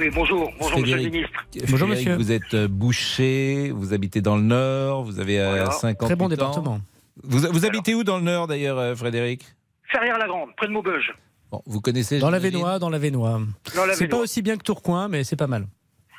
[0.00, 1.46] Oui, bonjour, bonjour Monsieur le ministre.
[1.70, 2.14] Bonjour monsieur.
[2.16, 6.28] Vous êtes euh, boucher, vous habitez dans le Nord, vous avez euh, 50 Très bon
[6.28, 6.80] département.
[7.22, 9.44] Vous, vous habitez où dans le Nord d'ailleurs, euh, Frédéric?
[9.90, 11.12] Ferrière-la-Grande, près de Maubeuge.
[11.50, 13.40] Bon, vous connaissez Dans la Vénois, dans la Vénois.
[13.76, 15.66] Dans la C'est pas aussi bien que Tourcoing, mais c'est pas mal.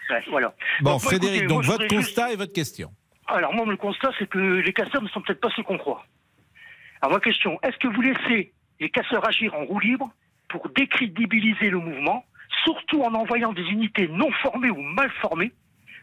[0.10, 0.54] Ouais, voilà.
[0.82, 2.92] Bon, Donc, Frédéric, écoutez, donc votre juste- constat et votre question.
[3.28, 6.05] Alors, moi, le constat, c'est que les casseurs ne sont peut-être pas ceux qu'on croit.
[7.02, 10.12] Alors, ma question, est-ce que vous laissez les casseurs agir en roue libre
[10.50, 12.24] pour décrédibiliser le mouvement,
[12.64, 15.51] surtout en envoyant des unités non formées ou mal formées,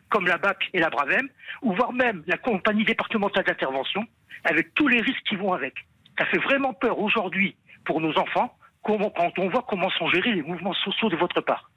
[0.08, 1.28] comme la BAC et la BRAVEM,
[1.62, 4.04] ou voire même la compagnie départementale d'intervention,
[4.44, 5.74] avec tous les risques qui vont avec
[6.18, 10.42] Ça fait vraiment peur aujourd'hui pour nos enfants quand on voit comment sont gérés les
[10.42, 11.70] mouvements sociaux de votre part.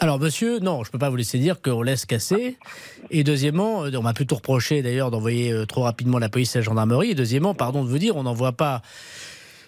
[0.00, 2.58] Alors, monsieur, non, je peux pas vous laisser dire qu'on laisse casser.
[3.10, 6.58] Et deuxièmement, euh, on m'a plutôt reproché d'ailleurs d'envoyer euh, trop rapidement la police et
[6.58, 7.10] la gendarmerie.
[7.10, 8.82] Et deuxièmement, pardon de vous dire, on n'envoie pas,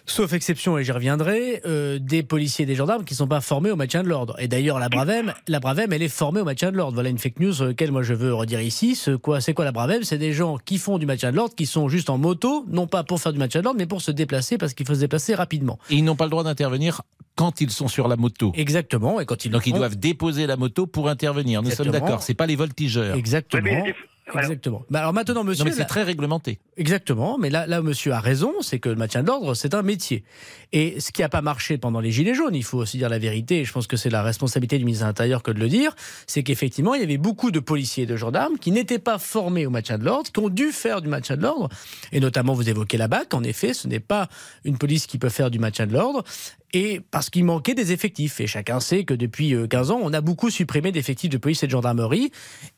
[0.05, 3.71] sauf exception, et j'y reviendrai, euh, des policiers et des gendarmes qui sont pas formés
[3.71, 4.35] au maintien de l'ordre.
[4.39, 6.93] Et d'ailleurs, la Bravem, la Bravem, elle est formée au maintien de l'ordre.
[6.93, 8.95] Voilà une fake news sur laquelle moi je veux redire ici.
[8.95, 10.03] Ce quoi, c'est quoi la Bravem?
[10.03, 12.87] C'est des gens qui font du maintien de l'ordre, qui sont juste en moto, non
[12.87, 14.99] pas pour faire du maintien de l'ordre, mais pour se déplacer parce qu'il faut se
[14.99, 15.79] déplacer rapidement.
[15.89, 17.01] Et ils n'ont pas le droit d'intervenir
[17.35, 18.51] quand ils sont sur la moto.
[18.55, 19.19] Exactement.
[19.19, 21.61] Et quand ils Donc ils font- doivent déposer la moto pour intervenir.
[21.61, 22.05] Nous sommes Exactement.
[22.07, 22.23] d'accord.
[22.23, 23.15] C'est pas les voltigeurs.
[23.15, 23.63] Exactement.
[23.63, 23.95] Ouais, mais-.
[24.41, 24.83] Exactement.
[24.89, 25.63] Bah alors maintenant, monsieur.
[25.63, 26.59] Non mais c'est très réglementé.
[26.77, 30.25] Exactement, mais là, monsieur a raison, c'est que le maintien de l'ordre, c'est un métier.
[30.73, 33.17] Et ce qui n'a pas marché pendant les Gilets jaunes, il faut aussi dire la
[33.17, 35.69] vérité, et je pense que c'est la responsabilité du ministre de l'Intérieur que de le
[35.69, 35.95] dire,
[36.27, 39.65] c'est qu'effectivement, il y avait beaucoup de policiers et de gendarmes qui n'étaient pas formés
[39.65, 41.69] au maintien de l'ordre, qui ont dû faire du maintien de l'ordre,
[42.11, 44.27] et notamment, vous évoquez la BAC, en effet, ce n'est pas
[44.65, 46.25] une police qui peut faire du maintien de l'ordre,
[46.73, 48.41] et parce qu'il manquait des effectifs.
[48.41, 51.63] Et chacun sait que depuis euh, 15 ans, on a beaucoup supprimé d'effectifs de police
[51.63, 52.31] et de gendarmerie,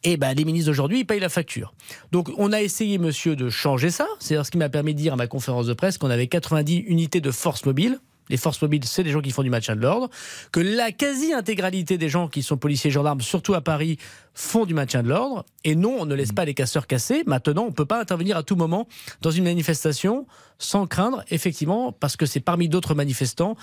[0.03, 1.73] et ben, les ministres d'aujourd'hui, ils payent la facture.
[2.11, 4.07] Donc on a essayé, monsieur, de changer ça.
[4.19, 6.85] C'est ce qui m'a permis de dire à ma conférence de presse qu'on avait 90
[6.87, 7.99] unités de force mobile.
[8.29, 10.09] Les forces mobiles, c'est des gens qui font du maintien de l'ordre.
[10.51, 13.97] Que la quasi-intégralité des gens qui sont policiers et gendarmes, surtout à Paris,
[14.33, 15.45] font du maintien de l'ordre.
[15.63, 17.23] Et non, on ne laisse pas les casseurs casser.
[17.25, 18.87] Maintenant, on ne peut pas intervenir à tout moment
[19.21, 20.27] dans une manifestation
[20.59, 23.55] sans craindre, effectivement, parce que c'est parmi d'autres manifestants,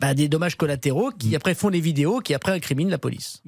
[0.00, 3.42] bah, des dommages collatéraux qui après font les vidéos, qui après incriminent la police.